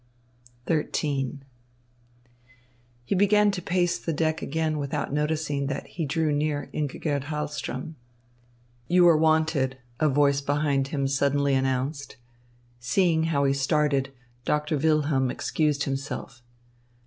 [0.67, 1.41] XIII
[3.05, 7.93] He began to pace the deck again without noticing that he drew near Ingigerd Hahlström.
[8.87, 12.15] "You are wanted," a voice behind him suddenly announced.
[12.79, 14.11] Seeing how he started,
[14.43, 16.41] Doctor Wilhelm excused himself.